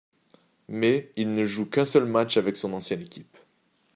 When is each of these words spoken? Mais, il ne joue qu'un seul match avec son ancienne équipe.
Mais, 0.67 1.11
il 1.15 1.35
ne 1.35 1.43
joue 1.43 1.67
qu'un 1.67 1.85
seul 1.85 2.05
match 2.05 2.35
avec 2.37 2.57
son 2.57 2.73
ancienne 2.73 3.03
équipe. 3.03 3.37